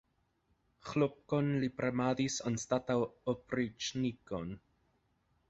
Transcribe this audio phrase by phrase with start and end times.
[0.91, 2.97] Ĥlopkon li premadis anstataŭ
[3.35, 4.59] opriĉnikon!